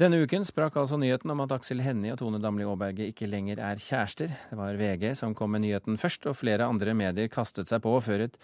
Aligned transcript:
Denne 0.00 0.16
uken 0.24 0.46
sprakk 0.48 0.78
altså 0.80 0.96
nyheten 0.96 1.28
om 1.34 1.42
at 1.44 1.50
Aksel 1.52 1.82
Hennie 1.84 2.14
og 2.14 2.22
Tone 2.22 2.38
Damli 2.40 2.64
Aaberge 2.64 3.10
ikke 3.10 3.26
lenger 3.28 3.58
er 3.60 3.82
kjærester. 3.84 4.30
Det 4.48 4.56
var 4.56 4.78
VG 4.78 5.10
som 5.18 5.34
kom 5.36 5.52
med 5.52 5.60
nyheten 5.66 6.00
først, 6.00 6.24
og 6.30 6.38
flere 6.40 6.64
andre 6.64 6.94
medier 6.96 7.28
kastet 7.28 7.68
seg 7.68 7.82
på 7.84 7.92
før 8.00 8.24
et 8.24 8.38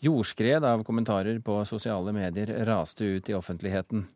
jordskred 0.00 0.64
av 0.64 0.80
kommentarer 0.86 1.42
på 1.44 1.58
sosiale 1.68 2.14
medier 2.16 2.54
raste 2.64 3.04
ut 3.04 3.28
i 3.28 3.36
offentligheten. 3.36 4.06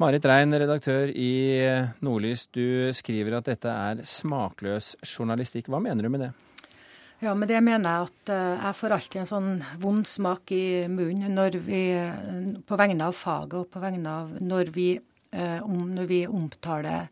Marit 0.00 0.24
Rein, 0.24 0.56
redaktør 0.64 1.12
i 1.12 1.60
Nordlys, 2.00 2.48
du 2.56 2.88
skriver 2.96 3.36
at 3.42 3.52
dette 3.52 3.68
er 3.68 4.00
smakløs 4.08 4.94
journalistikk. 5.04 5.68
Hva 5.68 5.84
mener 5.84 6.08
du 6.08 6.14
med 6.14 6.24
det? 6.24 6.34
Ja, 7.20 7.34
med 7.36 7.52
det 7.52 7.60
mener 7.60 7.84
jeg 7.84 8.08
at 8.08 8.32
eh, 8.32 8.64
jeg 8.64 8.78
får 8.80 8.94
alltid 8.96 9.20
en 9.20 9.34
sånn 9.34 9.50
vond 9.80 10.08
smak 10.08 10.50
i 10.56 10.66
munnen 10.88 11.36
når 11.36 11.60
vi, 11.68 11.88
på 12.64 12.80
vegne 12.80 13.12
av 13.12 13.16
faget 13.16 13.60
og 13.60 13.68
på 13.72 13.84
vegne 13.84 14.20
av 14.24 14.38
når 14.40 14.72
vi, 14.72 14.94
eh, 14.96 15.10
når 15.34 16.10
vi 16.10 16.20
omtaler 16.26 17.08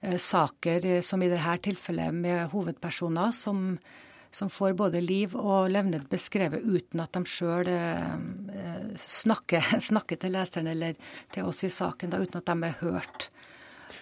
eh, 0.00 0.16
saker 0.16 1.00
som 1.06 1.22
i 1.22 1.30
dette 1.32 1.58
tilfellet 1.68 2.14
med 2.14 2.50
hovedpersoner 2.52 3.30
som, 3.36 3.76
som 4.30 4.50
får 4.50 4.74
både 4.78 5.02
liv 5.04 5.36
og 5.38 5.70
levnet 5.70 6.08
beskrevet 6.10 6.64
uten 6.64 7.04
at 7.04 7.14
de 7.14 7.24
sjøl 7.28 7.70
snakker, 8.98 9.76
snakker, 9.90 10.20
til 10.20 10.34
leseren 10.34 10.72
eller 10.74 10.98
til 11.32 11.48
oss 11.48 11.64
i 11.64 11.72
saken, 11.72 12.12
da, 12.12 12.22
uten 12.22 12.42
at 12.42 12.50
de 12.50 12.70
er 12.70 12.78
hørt. 12.82 13.30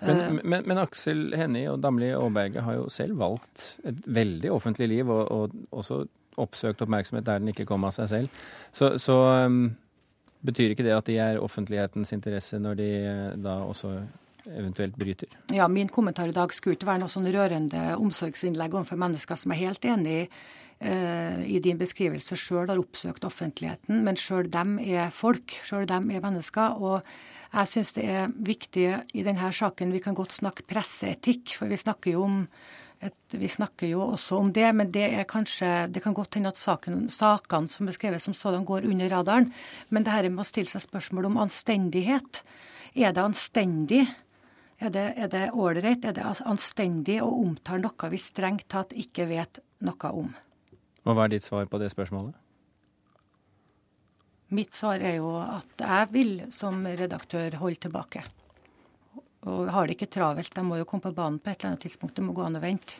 Men, 0.00 0.20
eh. 0.20 0.32
men, 0.42 0.64
men, 0.66 0.80
Aksel 0.80 1.34
Hennie 1.36 1.68
og 1.70 1.80
Damli 1.82 2.10
Aaberge 2.14 2.64
har 2.64 2.78
jo 2.78 2.88
selv 2.92 3.18
valgt 3.20 3.66
et 3.88 4.00
veldig 4.06 4.52
offentlig 4.54 4.88
liv, 4.92 5.10
og, 5.10 5.26
og 5.28 5.76
også 5.82 6.04
oppsøkt 6.40 6.82
oppmerksomhet 6.84 7.26
der 7.26 7.40
den 7.42 7.52
ikke 7.52 7.66
kom 7.68 7.84
av 7.84 7.94
seg 7.96 8.10
selv. 8.12 8.42
Så, 8.72 8.94
så 9.02 9.18
um, 9.46 9.64
betyr 10.46 10.74
ikke 10.74 10.86
det 10.86 10.96
at 10.96 11.10
de 11.10 11.18
er 11.20 11.42
offentlighetens 11.42 12.14
interesse 12.16 12.58
når 12.60 12.80
de 12.80 12.90
uh, 13.04 13.36
da 13.40 13.60
også 13.66 13.94
eventuelt 14.48 14.96
bryter? 14.96 15.28
Ja, 15.52 15.68
min 15.68 15.88
kommentar 15.92 16.30
i 16.30 16.36
dag 16.36 16.54
skulle 16.54 16.78
ikke 16.78 16.88
være 16.88 17.02
noe 17.02 17.12
sånn 17.12 17.28
rørende 17.32 17.82
omsorgsinnlegg 18.00 18.74
overfor 18.74 19.00
mennesker 19.00 19.38
som 19.38 19.52
er 19.52 19.60
helt 19.60 19.84
enig 19.84 20.18
eh, 20.24 21.42
i 21.44 21.60
din 21.62 21.78
beskrivelse 21.80 22.38
sjøl 22.40 22.70
har 22.70 22.80
oppsøkt 22.80 23.26
offentligheten, 23.28 24.00
men 24.06 24.18
sjøl 24.18 24.48
dem 24.50 24.78
er 24.80 25.12
folk, 25.14 25.58
sjøl 25.66 25.86
dem 25.90 26.08
er 26.10 26.24
mennesker. 26.24 26.80
og 26.80 27.04
jeg 27.50 27.66
syns 27.66 27.96
det 27.96 28.04
er 28.06 28.34
viktig 28.46 28.84
i 29.18 29.24
denne 29.26 29.48
saken 29.52 29.92
Vi 29.92 30.02
kan 30.04 30.14
godt 30.14 30.32
snakke 30.32 30.62
presseetikk, 30.70 31.56
for 31.58 31.66
vi 31.66 31.76
snakker 31.76 32.14
jo 32.14 32.22
om 32.28 32.44
et, 33.00 33.16
vi 33.32 33.48
snakker 33.48 33.88
jo 33.88 34.02
også 34.12 34.36
om 34.36 34.50
det, 34.52 34.66
men 34.76 34.90
det 34.92 35.06
er 35.08 35.28
kanskje, 35.28 35.88
det 35.88 36.02
kan 36.04 36.14
godt 36.16 36.36
hende 36.36 36.50
at 36.52 36.60
saken, 36.60 37.06
sakene 37.12 37.70
som 37.72 37.88
beskreves 37.88 38.26
som 38.28 38.36
sådan 38.36 38.66
går 38.68 38.84
under 38.90 39.08
radaren. 39.08 39.48
Men 39.88 40.04
det 40.04 40.12
her 40.12 40.28
med 40.28 40.44
å 40.44 40.48
stille 40.48 40.68
seg 40.68 40.84
spørsmål 40.84 41.30
om 41.30 41.40
anstendighet. 41.46 42.42
Er 42.92 43.14
det 43.16 43.24
anstendig? 43.24 44.02
Er 44.80 44.92
det 44.92 45.46
ålreit? 45.52 46.04
Er, 46.04 46.12
er 46.12 46.18
det 46.18 46.44
anstendig 46.48 47.20
å 47.24 47.30
omtale 47.40 47.86
noe 47.86 48.12
vi 48.12 48.20
strengt 48.20 48.68
tatt 48.72 48.92
ikke 48.92 49.28
vet 49.30 49.62
noe 49.86 50.12
om? 50.12 50.30
Og 51.06 51.16
Hva 51.16 51.24
er 51.24 51.32
ditt 51.38 51.46
svar 51.46 51.70
på 51.72 51.80
det 51.80 51.88
spørsmålet? 51.94 52.36
Mitt 54.50 54.74
svar 54.74 55.00
er 55.00 55.20
jo 55.20 55.36
at 55.40 55.80
jeg 55.80 56.12
vil 56.12 56.32
som 56.52 56.82
redaktør 56.84 57.54
holde 57.62 57.86
tilbake. 57.86 58.24
Og 59.48 59.70
har 59.72 59.88
det 59.88 59.96
ikke 59.96 60.10
travelt. 60.12 60.52
De 60.52 60.64
må 60.66 60.80
jo 60.80 60.88
komme 60.88 61.06
på 61.06 61.14
banen 61.16 61.38
på 61.40 61.52
et 61.52 61.60
eller 61.60 61.72
annet 61.72 61.86
tidspunkt. 61.86 62.16
Det 62.16 62.24
må 62.24 62.34
gå 62.36 62.44
an 62.44 62.58
å 62.58 62.62
vente. 62.62 62.98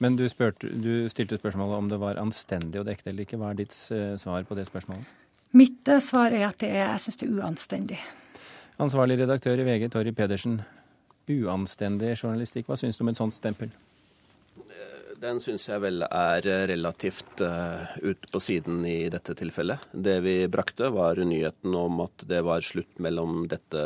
Men 0.00 0.16
du, 0.16 0.24
spurte, 0.32 0.70
du 0.80 1.08
stilte 1.12 1.36
spørsmålet 1.36 1.76
om 1.76 1.88
det 1.90 1.98
var 2.00 2.20
anstendig 2.20 2.80
å 2.80 2.86
dekke 2.86 3.04
det 3.04 3.12
eller 3.12 3.26
ikke. 3.26 3.40
Hva 3.40 3.50
er 3.52 3.58
ditt 3.58 3.76
uh, 3.92 4.14
svar 4.20 4.46
på 4.48 4.56
det 4.56 4.64
spørsmålet? 4.70 5.16
Mitt 5.58 5.90
uh, 5.92 5.98
svar 6.04 6.32
er 6.32 6.46
at 6.46 6.60
det 6.62 6.70
er, 6.72 6.86
jeg 6.94 7.04
syns 7.04 7.20
det 7.20 7.28
er 7.28 7.36
uanstendig. 7.36 7.98
Ansvarlig 8.80 9.18
redaktør 9.20 9.60
i 9.60 9.66
VG, 9.66 9.90
Torry 9.92 10.14
Pedersen. 10.16 10.60
Uanstendig 11.30 12.14
journalistikk, 12.14 12.70
hva 12.70 12.78
syns 12.80 12.96
du 12.96 13.04
om 13.04 13.12
et 13.12 13.20
sånt 13.20 13.36
stempel? 13.36 13.74
Den 15.20 15.36
syns 15.44 15.66
jeg 15.68 15.82
vel 15.82 16.00
er 16.06 16.46
relativt 16.70 17.42
uh, 17.44 17.84
ut 18.00 18.30
på 18.32 18.40
siden 18.40 18.80
i 18.88 19.02
dette 19.12 19.36
tilfellet. 19.36 19.90
Det 19.92 20.16
vi 20.24 20.38
brakte, 20.48 20.88
var 20.94 21.20
nyheten 21.20 21.76
om 21.76 22.06
at 22.06 22.24
det 22.30 22.40
var 22.46 22.64
slutt 22.64 23.02
mellom 23.04 23.42
dette 23.52 23.82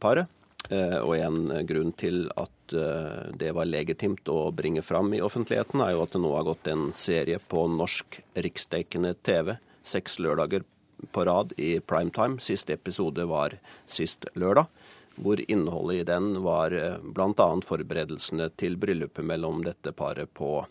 paret. 0.00 0.32
Uh, 0.70 1.00
og 1.02 1.16
en 1.18 1.66
grunn 1.68 1.90
til 1.98 2.26
at 2.38 2.76
uh, 2.76 3.32
det 3.36 3.50
var 3.56 3.68
legitimt 3.68 4.28
å 4.30 4.52
bringe 4.54 4.84
fram 4.86 5.10
i 5.16 5.20
offentligheten, 5.24 5.82
er 5.82 5.96
jo 5.96 6.04
at 6.04 6.14
det 6.14 6.22
nå 6.22 6.30
har 6.36 6.46
gått 6.46 6.70
en 6.72 6.90
serie 6.96 7.40
på 7.42 7.66
norsk 7.72 8.20
riksdekkende 8.46 9.16
TV 9.26 9.56
seks 9.82 10.18
lørdager 10.22 10.62
på 11.10 11.24
rad 11.24 11.52
i 11.56 11.80
primetime. 11.80 12.40
Siste 12.40 12.76
episode 12.78 13.24
var 13.26 13.58
sist 13.86 14.26
lørdag 14.34 14.70
hvor 15.16 15.40
innholdet 15.50 15.96
i 16.00 16.04
den 16.08 16.42
var 16.42 16.72
eh, 16.72 17.00
bl.a. 17.02 17.48
forberedelsene 17.66 18.48
til 18.56 18.78
bryllupet 18.80 19.24
mellom 19.26 19.60
dette 19.66 19.92
paret 19.92 20.30
på 20.34 20.62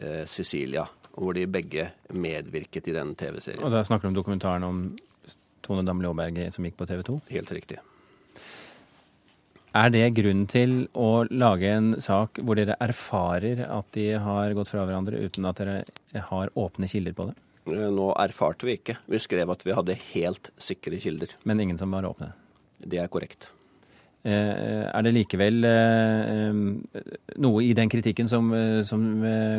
eh, 0.00 0.24
Sicilia. 0.26 0.86
Hvor 1.18 1.34
de 1.34 1.46
begge 1.50 1.90
medvirket 2.14 2.90
i 2.90 2.94
den 2.94 3.14
TV-serien. 3.18 3.62
Og 3.64 3.74
Da 3.74 3.84
snakker 3.86 4.06
du 4.06 4.12
om 4.12 4.18
dokumentaren 4.18 4.66
om 4.66 4.82
Tone 5.62 5.86
Damli 5.86 6.10
Aaberge 6.10 6.50
som 6.54 6.66
gikk 6.66 6.78
på 6.78 6.86
TV 6.90 7.02
2? 7.06 7.20
Helt 7.34 7.54
riktig. 7.54 7.80
Er 9.76 9.90
det 9.92 10.06
grunn 10.16 10.46
til 10.48 10.78
å 10.96 11.26
lage 11.28 11.68
en 11.68 11.90
sak 12.00 12.40
hvor 12.40 12.56
dere 12.56 12.78
erfarer 12.80 13.66
at 13.66 13.90
de 13.92 14.06
har 14.16 14.54
gått 14.56 14.70
fra 14.70 14.86
hverandre 14.88 15.20
uten 15.20 15.44
at 15.48 15.60
dere 15.60 16.22
har 16.30 16.52
åpne 16.56 16.88
kilder 16.88 17.16
på 17.16 17.28
det? 17.28 17.36
Eh, 17.68 17.88
nå 17.92 18.08
erfarte 18.16 18.68
vi 18.68 18.78
ikke. 18.78 18.98
Vi 19.10 19.20
skrev 19.20 19.50
at 19.52 19.64
vi 19.66 19.76
hadde 19.76 19.98
helt 20.14 20.50
sikre 20.60 21.00
kilder. 21.02 21.34
Men 21.44 21.60
ingen 21.60 21.80
som 21.80 21.92
var 21.92 22.08
åpne? 22.08 22.32
Det 22.78 23.00
er 23.02 23.10
korrekt. 23.12 23.50
Eh, 24.24 24.86
er 24.88 25.04
det 25.04 25.14
likevel 25.14 25.60
eh, 25.68 26.62
noe 27.36 27.66
i 27.66 27.74
den 27.76 27.92
kritikken 27.92 28.30
som, 28.30 28.48
som, 28.84 29.04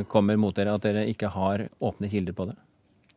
kommer 0.10 0.42
mot 0.42 0.58
dere, 0.58 0.74
at 0.74 0.88
dere 0.88 1.06
ikke 1.12 1.32
har 1.36 1.68
åpne 1.80 2.10
kilder 2.12 2.36
på 2.38 2.50
det? 2.50 2.58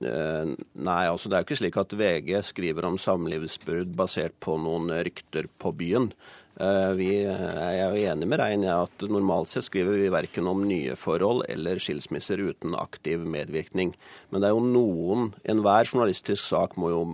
Nei, 0.03 1.03
altså 1.07 1.31
det 1.31 1.37
er 1.37 1.43
jo 1.45 1.47
ikke 1.47 1.57
slik 1.61 1.77
at 1.79 1.93
VG 1.95 2.31
skriver 2.43 2.89
om 2.89 2.97
samlivsbrudd 2.99 3.93
basert 3.95 4.35
på 4.43 4.57
noen 4.59 4.91
rykter 5.07 5.47
på 5.63 5.71
byen. 5.79 6.09
Vi 6.53 7.11
er 7.25 7.79
jo 7.81 8.03
enig 8.13 8.27
med 8.29 8.39
Rein 8.39 8.65
i 8.67 8.69
at 8.71 9.05
normalt 9.09 9.49
sett 9.49 9.65
skriver 9.67 9.97
vi 9.97 10.11
verken 10.13 10.51
om 10.51 10.61
nye 10.69 10.93
forhold 11.01 11.47
eller 11.49 11.81
skilsmisser 11.81 12.43
uten 12.45 12.77
aktiv 12.77 13.25
medvirkning. 13.25 13.95
Men 14.31 14.45
det 14.45 14.51
er 14.51 14.53
jo 14.53 14.67
noen 14.67 15.31
Enhver 15.49 15.89
journalistisk 15.89 16.45
sak 16.45 16.77
må 16.77 16.93
jo 16.93 17.07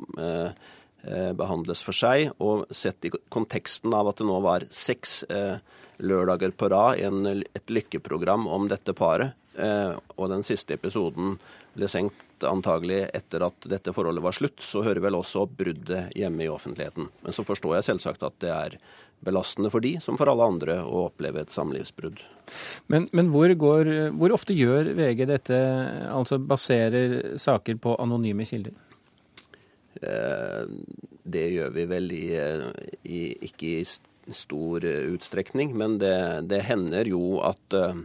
Eh, 1.06 1.30
behandles 1.32 1.80
for 1.86 1.94
seg. 1.94 2.32
Og 2.42 2.66
sett 2.74 3.06
i 3.06 3.12
konteksten 3.30 3.94
av 3.94 4.10
at 4.10 4.18
det 4.18 4.26
nå 4.26 4.38
var 4.42 4.64
seks 4.74 5.22
eh, 5.30 5.60
lørdager 6.02 6.50
på 6.58 6.68
rad 6.72 6.98
en, 7.06 7.44
et 7.46 7.70
lykkeprogram 7.70 8.48
om 8.50 8.66
dette 8.68 8.92
paret, 8.98 9.36
eh, 9.56 9.94
og 10.18 10.32
den 10.34 10.42
siste 10.46 10.74
episoden 10.74 11.36
ble 11.76 11.88
senkt 11.90 12.18
antagelig 12.46 13.04
etter 13.16 13.42
at 13.46 13.66
dette 13.70 13.92
forholdet 13.96 14.22
var 14.24 14.36
slutt, 14.36 14.62
så 14.64 14.84
hører 14.86 15.02
vel 15.04 15.18
også 15.18 15.46
bruddet 15.50 16.12
hjemme 16.18 16.44
i 16.44 16.50
offentligheten. 16.52 17.08
Men 17.24 17.36
så 17.36 17.44
forstår 17.46 17.78
jeg 17.78 17.88
selvsagt 17.90 18.26
at 18.26 18.36
det 18.44 18.52
er 18.54 18.76
belastende 19.24 19.70
for 19.72 19.82
de, 19.82 19.96
som 20.02 20.18
for 20.18 20.30
alle 20.30 20.46
andre, 20.46 20.78
å 20.84 21.08
oppleve 21.08 21.42
et 21.42 21.54
samlivsbrudd. 21.54 22.20
Men, 22.92 23.08
men 23.16 23.32
hvor, 23.34 23.50
går, 23.50 23.90
hvor 24.16 24.34
ofte 24.36 24.56
gjør 24.56 24.92
VG 24.98 25.24
dette, 25.28 25.58
altså 26.12 26.38
baserer 26.38 27.34
saker 27.40 27.80
på 27.82 27.96
anonyme 27.98 28.46
kilder? 28.48 28.76
Eh, 29.98 30.62
det 31.28 31.48
gjør 31.56 31.74
vi 31.74 31.88
vel 31.90 32.14
i, 32.14 32.28
i, 33.02 33.22
ikke 33.48 33.72
i 33.80 33.82
stor 34.34 34.84
utstrekning, 34.84 35.74
men 35.76 35.98
det, 36.00 36.14
det 36.48 36.62
hender 36.68 37.10
jo 37.10 37.40
at 37.44 37.76
eh, 37.76 38.04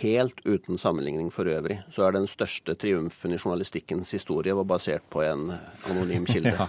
Helt 0.00 0.40
uten 0.46 0.78
sammenligning 0.80 1.28
for 1.32 1.48
øvrig, 1.50 1.76
så 1.92 2.06
er 2.06 2.14
den 2.16 2.26
største 2.30 2.72
triumfen 2.80 3.34
i 3.34 3.38
journalistikkens 3.40 4.14
historie 4.16 4.54
var 4.56 4.64
basert 4.68 5.04
på 5.12 5.20
en 5.26 5.50
anonym 5.90 6.24
kilde. 6.30 6.54
ja. 6.56 6.68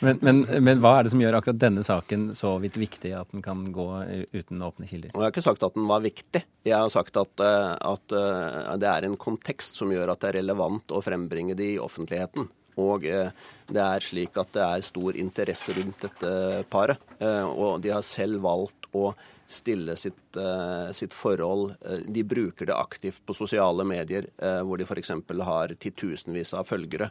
men, 0.00 0.18
men, 0.24 0.40
men, 0.64 0.80
hva 0.80 0.96
er 0.98 1.04
det 1.04 1.12
som 1.12 1.20
gjør 1.20 1.38
akkurat 1.40 1.60
denne 1.60 1.84
saken 1.84 2.30
så 2.38 2.54
vidt 2.62 2.78
viktig 2.80 3.12
at 3.18 3.32
den 3.34 3.44
kan 3.44 3.66
gå 3.76 3.86
uten 4.32 4.64
åpne 4.64 4.88
kilder? 4.88 5.12
Jeg 5.12 5.20
har 5.20 5.34
ikke 5.34 5.44
sagt 5.44 5.68
at 5.68 5.76
den 5.76 5.88
var 5.90 6.04
viktig. 6.04 6.44
Jeg 6.64 6.76
har 6.78 6.92
sagt 6.92 7.20
at, 7.20 7.44
eh, 7.44 7.70
at 7.92 8.18
det 8.80 8.90
er 8.90 9.08
en 9.08 9.20
kontekst 9.20 9.76
som 9.76 9.92
gjør 9.92 10.14
at 10.14 10.24
det 10.24 10.32
er 10.32 10.40
relevant 10.40 10.96
å 10.96 11.04
frembringe 11.04 11.56
det 11.58 11.74
i 11.74 11.80
offentligheten. 11.82 12.48
Og 12.80 13.06
eh, 13.06 13.30
det 13.70 13.82
er 13.82 14.04
slik 14.04 14.36
at 14.40 14.50
det 14.54 14.64
er 14.64 14.86
stor 14.86 15.18
interesse 15.18 15.76
rundt 15.76 16.04
dette 16.06 16.64
paret. 16.72 17.00
Eh, 17.18 17.46
og 17.46 17.80
de 17.84 17.94
har 17.94 18.04
selv 18.06 18.42
valgt 18.44 18.88
å 18.94 19.12
stille 19.50 19.96
sitt, 20.00 20.22
eh, 20.40 20.90
sitt 20.96 21.12
forhold 21.12 21.74
De 22.08 22.22
bruker 22.24 22.70
det 22.70 22.76
aktivt 22.76 23.20
på 23.26 23.36
sosiale 23.36 23.84
medier, 23.84 24.30
hvor 24.64 24.80
de 24.80 24.86
f.eks. 24.88 25.12
har 25.44 25.74
titusenvis 25.78 26.54
av 26.56 26.68
følgere. 26.68 27.10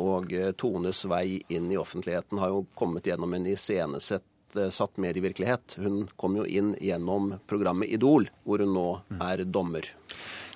Og 0.00 0.32
Tones 0.56 1.04
vei 1.10 1.42
inn 1.52 1.70
i 1.70 1.78
offentligheten 1.80 2.40
har 2.40 2.54
jo 2.54 2.64
kommet 2.74 3.06
gjennom 3.10 3.34
en 3.36 3.50
iscenesett 3.52 4.24
satt 4.70 5.00
medievirkelighet. 5.02 5.74
Hun 5.82 6.04
kom 6.16 6.36
jo 6.38 6.44
inn 6.46 6.76
gjennom 6.78 7.34
programmet 7.50 7.90
Idol, 7.90 8.28
hvor 8.46 8.62
hun 8.62 8.74
nå 8.76 8.88
er 9.18 9.42
dommer. 9.44 9.88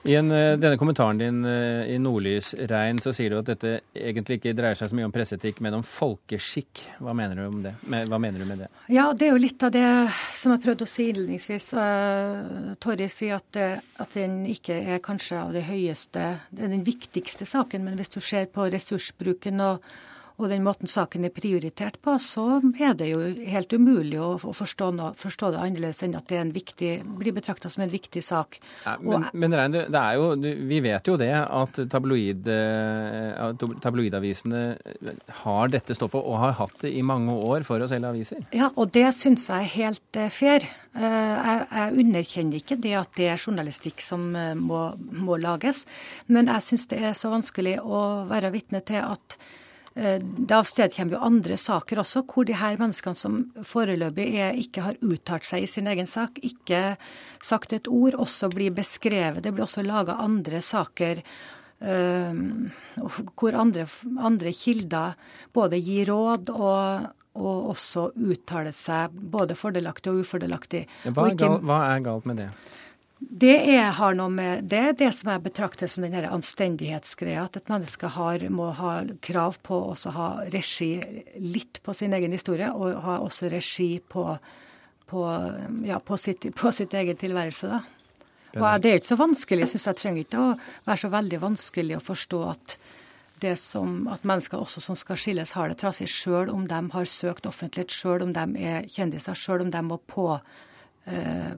I 0.08 0.14
en, 0.14 0.30
eh, 0.30 0.56
denne 0.56 0.78
kommentaren 0.80 1.18
din 1.18 1.44
eh, 1.44 1.90
i 1.92 1.98
Nordlys 2.00 2.54
Rein 2.70 2.96
så 3.02 3.12
sier 3.12 3.34
du 3.34 3.42
at 3.42 3.50
dette 3.50 3.74
egentlig 3.92 4.38
ikke 4.38 4.54
dreier 4.56 4.78
seg 4.78 4.88
så 4.88 4.96
mye 4.96 5.04
om 5.04 5.12
presseetikk, 5.12 5.60
men 5.60 5.76
om 5.76 5.84
folkeskikk. 5.84 6.80
Hva 7.04 7.12
mener? 7.12 7.42
Hva 8.08 8.20
mener 8.22 8.40
du 8.40 8.46
med 8.48 8.62
det? 8.64 8.70
Ja, 8.88 9.10
det 9.12 9.26
er 9.26 9.34
jo 9.34 9.42
litt 9.42 9.66
av 9.68 9.74
det 9.74 9.84
som 10.32 10.54
jeg 10.54 10.64
prøvde 10.64 10.86
å 10.86 10.88
si 10.88 11.10
innledningsvis. 11.12 11.68
Uh, 11.76 13.04
sier 13.12 13.36
at, 13.36 13.60
at, 14.00 14.14
den 14.14 14.40
ikke 14.48 14.78
er 14.94 15.04
kanskje 15.04 15.42
av 15.42 15.52
det 15.52 15.66
høyeste, 15.68 16.24
det 16.56 16.64
er 16.64 16.72
den 16.72 16.86
viktigste 16.88 17.44
saken, 17.48 17.84
men 17.84 18.00
hvis 18.00 18.14
du 18.16 18.20
ser 18.24 18.48
på 18.52 18.64
ressursbruken 18.72 19.60
og 19.60 19.84
og 20.38 20.52
den 20.52 20.62
måten 20.62 20.86
saken 20.86 21.26
er 21.26 21.32
prioritert 21.34 21.96
på, 22.04 22.14
så 22.22 22.60
er 22.78 22.94
det 22.98 23.08
jo 23.10 23.18
helt 23.50 23.72
umulig 23.74 24.20
å, 24.22 24.36
forstå, 24.38 24.92
noe, 24.94 25.10
forstå 25.18 25.50
det 25.54 25.62
annerledes 25.64 26.04
enn 26.06 26.14
at 26.14 26.30
det 26.30 26.44
viktig, 26.54 26.92
blir 27.18 27.34
betrakta 27.34 27.70
som 27.72 27.82
en 27.82 27.90
viktig 27.90 28.22
sak. 28.22 28.60
Ja, 28.84 28.94
men, 29.02 29.26
og, 29.26 29.34
men 29.34 29.56
Rein, 29.58 29.74
det 29.74 29.98
er 29.98 30.14
jo, 30.14 30.30
vi 30.70 30.80
vet 30.84 31.10
jo 31.10 31.16
det 31.18 31.32
at 31.34 31.82
tabloid, 31.90 32.46
eh, 32.54 33.66
tabloidavisene 33.82 34.62
har 35.42 35.74
dette 35.74 35.98
stoffet, 35.98 36.22
og 36.22 36.38
har 36.44 36.58
hatt 36.62 36.78
det 36.86 36.94
i 36.94 37.02
mange 37.02 37.34
år 37.34 37.66
for 37.66 37.82
å 37.82 37.90
selge 37.90 38.14
aviser. 38.14 38.46
Ja, 38.54 38.70
og 38.78 38.94
det 38.94 39.08
syns 39.18 39.50
jeg 39.50 39.66
er 39.66 39.74
helt 39.74 40.22
eh, 40.22 40.30
fair. 40.30 40.70
Eh, 40.94 41.02
jeg, 41.02 41.68
jeg, 41.74 41.96
underkjenner 42.06 42.62
ikke 42.62 42.82
det 42.86 42.98
at 43.02 43.16
det 43.18 43.32
er 43.32 43.42
journalistikk 43.42 44.06
som 44.06 44.30
må, 44.62 44.88
må 45.18 45.42
lages, 45.42 45.82
men 46.30 46.46
jeg 46.54 46.70
syns 46.70 46.92
det 46.94 47.02
er 47.10 47.18
så 47.18 47.34
vanskelig 47.34 47.80
å 47.82 48.28
være 48.30 48.54
vitne 48.54 48.86
til 48.86 49.02
at 49.02 49.42
Eh, 49.98 50.18
det 50.22 50.54
avstedkommer 50.54 51.16
jo 51.16 51.24
andre 51.26 51.56
saker 51.58 51.98
også, 52.04 52.22
hvor 52.30 52.46
de 52.46 52.54
her 52.58 52.78
menneskene 52.78 53.18
som 53.18 53.38
foreløpig 53.66 54.28
er, 54.38 54.58
ikke 54.58 54.84
har 54.84 54.98
uttalt 55.02 55.48
seg 55.48 55.64
i 55.64 55.70
sin 55.70 55.90
egen 55.90 56.06
sak, 56.06 56.38
ikke 56.44 56.94
sagt 57.42 57.74
et 57.74 57.90
ord, 57.90 58.14
også 58.14 58.50
blir 58.54 58.74
beskrevet. 58.76 59.42
Det 59.42 59.54
blir 59.54 59.66
også 59.66 59.82
laga 59.86 60.20
andre 60.22 60.62
saker 60.62 61.22
uh, 61.82 62.38
hvor 63.38 63.58
andre, 63.58 63.86
andre, 64.18 64.54
kilder 64.54 65.18
både 65.54 65.80
gir 65.82 66.12
råd 66.12 66.52
og, 66.54 67.08
og 67.38 67.70
også 67.74 68.08
uttaler 68.14 68.76
seg 68.76 69.14
både 69.14 69.58
fordelaktig 69.58 70.14
og 70.14 70.22
ufordelaktig. 70.22 70.84
Hva 71.10 71.30
er, 71.32 71.38
gal, 71.38 71.58
hva 71.66 71.82
er 71.90 72.06
galt 72.06 72.28
med 72.30 72.44
det? 72.44 72.52
Det 73.18 73.56
er, 73.74 73.90
har 73.98 74.14
noe 74.14 74.30
med, 74.30 74.68
det 74.70 74.78
er 74.78 74.92
det 74.94 75.08
som 75.16 75.32
jeg 75.32 75.42
betrakter 75.42 75.90
som 75.90 76.04
den 76.06 76.26
anstendighetsgreia. 76.28 77.48
At 77.48 77.58
et 77.58 77.70
menneske 77.70 78.10
har, 78.14 78.44
må 78.54 78.70
ha 78.78 78.92
krav 79.26 79.58
på 79.66 79.80
å 79.90 80.12
ha 80.14 80.28
regi 80.54 80.92
litt 81.42 81.80
på 81.82 81.94
sin 81.98 82.14
egen 82.14 82.36
historie, 82.36 82.70
og 82.70 83.00
ha 83.02 83.18
også 83.24 83.50
regi 83.50 83.98
på, 83.98 84.24
på, 85.10 85.24
ja, 85.88 85.98
på, 85.98 86.20
sitt, 86.20 86.46
på 86.54 86.72
sitt, 86.74 86.94
egen 86.94 87.18
tilværelse. 87.18 87.72
da. 87.72 87.82
Og 88.54 88.80
Det 88.82 88.92
er 88.92 89.02
ikke 89.02 89.10
så 89.10 89.18
vanskelig. 89.18 89.66
Jeg 89.66 89.74
synes 89.74 89.90
jeg 89.90 90.00
trenger 90.04 90.24
ikke 90.24 90.44
å 90.44 90.54
være 90.86 91.02
så 91.02 91.12
veldig 91.18 91.42
vanskelig 91.42 91.98
å 91.98 92.06
forstå 92.06 92.42
at 92.54 92.78
det 93.42 93.54
som, 93.60 94.00
at 94.10 94.24
mennesker 94.26 94.58
også 94.58 94.82
som 94.82 94.96
skal 94.98 95.18
skilles, 95.18 95.54
har 95.58 95.70
det 95.70 95.78
trasig, 95.82 96.08
sjøl 96.10 96.50
om 96.50 96.66
de 96.70 96.80
har 96.94 97.10
søkt 97.10 97.46
offentlighet, 97.46 97.94
sjøl 97.94 98.24
om 98.26 98.32
de 98.34 98.46
er 98.62 98.88
kjendiser, 98.90 99.38
sjøl 99.38 99.66
om 99.66 99.70
de 99.74 99.82
må 99.86 100.00
på, 100.10 100.32
eh, 101.06 101.54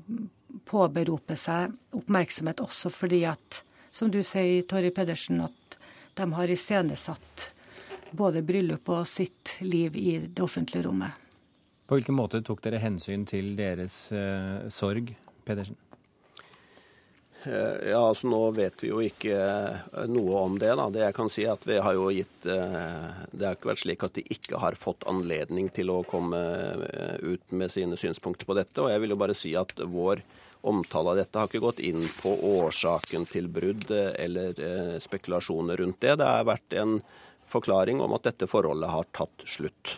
påberope 0.67 1.37
seg 1.39 1.75
oppmerksomhet 1.97 2.63
også 2.65 2.93
fordi 2.93 3.25
at, 3.29 3.63
som 3.93 4.11
du 4.13 4.21
sier, 4.27 4.63
Torry 4.69 4.93
Pedersen, 4.95 5.41
at 5.45 5.79
de 6.19 6.27
har 6.37 6.53
iscenesatt 6.53 7.51
både 8.17 8.43
bryllup 8.43 8.89
og 8.91 9.07
sitt 9.09 9.57
liv 9.63 9.97
i 9.97 10.19
det 10.27 10.43
offentlige 10.43 10.87
rommet. 10.89 11.15
På 11.87 11.99
hvilken 11.99 12.15
måte 12.19 12.43
tok 12.47 12.63
dere 12.63 12.79
hensyn 12.83 13.25
til 13.27 13.55
deres 13.59 14.11
eh, 14.15 14.67
sorg, 14.71 15.13
Pedersen? 15.47 15.79
Eh, 17.45 17.91
ja, 17.91 18.01
altså 18.01 18.29
Nå 18.29 18.41
vet 18.57 18.83
vi 18.85 18.91
jo 18.91 19.01
ikke 19.05 19.37
eh, 19.37 20.03
noe 20.11 20.43
om 20.45 20.59
det. 20.61 20.75
da. 20.77 20.89
Det 20.93 21.05
jeg 21.07 21.17
kan 21.17 21.33
si 21.33 21.47
at 21.49 21.65
vi 21.69 21.79
har 21.81 21.97
jo 21.97 22.11
gitt 22.13 22.45
Det 22.45 23.47
har 23.47 23.57
ikke 23.57 23.73
vært 23.73 23.85
slik 23.85 24.05
at 24.07 24.19
de 24.19 24.27
ikke 24.35 24.61
har 24.61 24.77
fått 24.79 25.07
anledning 25.11 25.71
til 25.73 25.93
å 25.93 26.03
komme 26.09 26.41
ut 27.21 27.57
med 27.57 27.73
sine 27.73 27.97
synspunkter 28.01 28.49
på 28.49 28.59
dette. 28.59 28.79
Og 28.83 28.93
jeg 28.93 29.03
vil 29.05 29.17
jo 29.17 29.23
bare 29.25 29.37
si 29.37 29.55
at 29.59 29.75
vår 29.81 30.25
omtale 30.61 31.11
av 31.11 31.17
dette 31.17 31.39
har 31.39 31.49
ikke 31.49 31.63
gått 31.63 31.81
inn 31.85 32.03
på 32.21 32.35
årsaken 32.51 33.27
til 33.29 33.49
brudd 33.53 33.91
eh, 33.95 34.13
eller 34.25 34.61
eh, 34.61 34.97
spekulasjoner 35.03 35.81
rundt 35.81 36.01
det. 36.05 36.17
Det 36.21 36.29
har 36.29 36.49
vært 36.49 36.77
en 36.81 36.99
forklaring 37.51 38.03
om 38.05 38.15
at 38.17 38.29
dette 38.29 38.49
forholdet 38.51 38.93
har 38.93 39.09
tatt 39.17 39.47
slutt. 39.49 39.97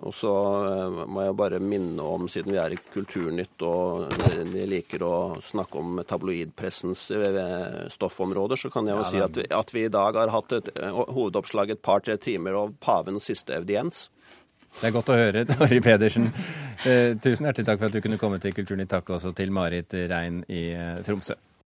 Og 0.00 0.14
så 0.16 0.32
eh, 0.70 1.00
må 1.10 1.26
jeg 1.26 1.36
bare 1.36 1.60
minne 1.62 2.04
om, 2.04 2.26
siden 2.32 2.54
vi 2.54 2.60
er 2.62 2.74
i 2.74 2.80
Kulturnytt 2.94 3.64
og 3.66 4.08
de 4.50 4.66
liker 4.70 5.04
å 5.04 5.14
snakke 5.44 5.80
om 5.80 6.00
tabloidpressens 6.08 7.06
stoffområder, 7.92 8.60
så 8.60 8.72
kan 8.72 8.88
jeg 8.88 8.96
jo 8.96 9.04
ja, 9.04 9.10
si 9.10 9.22
at 9.24 9.40
vi, 9.40 9.46
at 9.60 9.74
vi, 9.76 9.86
i 9.86 9.92
dag 9.92 10.16
har 10.16 10.32
hatt 10.32 10.56
et 10.56 10.72
hovedoppslag 10.88 11.74
et 11.74 11.82
par-tre 11.84 12.16
timer 12.20 12.56
av 12.58 12.74
pavens 12.80 13.28
siste 13.28 13.58
audiens. 13.60 14.08
Det 14.78 14.88
er 14.88 14.94
godt 14.94 15.10
å 15.12 15.18
høre, 15.18 15.44
Tori 15.50 15.80
Pedersen. 15.84 16.30
Eh, 16.86 17.16
tusen 17.20 17.48
hjertelig 17.48 17.68
takk 17.68 17.82
for 17.82 17.90
at 17.90 17.96
du 17.96 18.02
kunne 18.04 18.20
komme 18.20 18.40
til 18.42 18.54
Kulturnytt. 18.56 18.92
Takk 18.92 19.16
også 19.18 19.34
til 19.36 19.52
Marit 19.52 19.96
Rein 20.10 20.44
i 20.48 20.70
eh, 20.72 20.98
Tromsø. 21.04 21.36